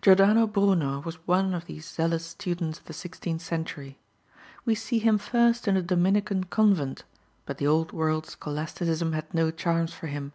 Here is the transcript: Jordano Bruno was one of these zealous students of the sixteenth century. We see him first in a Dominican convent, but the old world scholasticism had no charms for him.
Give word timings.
Jordano 0.00 0.46
Bruno 0.50 1.00
was 1.00 1.16
one 1.26 1.52
of 1.52 1.66
these 1.66 1.86
zealous 1.86 2.24
students 2.24 2.78
of 2.78 2.86
the 2.86 2.94
sixteenth 2.94 3.42
century. 3.42 3.98
We 4.64 4.74
see 4.74 4.98
him 4.98 5.18
first 5.18 5.68
in 5.68 5.76
a 5.76 5.82
Dominican 5.82 6.44
convent, 6.44 7.04
but 7.44 7.58
the 7.58 7.66
old 7.66 7.92
world 7.92 8.24
scholasticism 8.24 9.12
had 9.12 9.34
no 9.34 9.50
charms 9.50 9.92
for 9.92 10.06
him. 10.06 10.32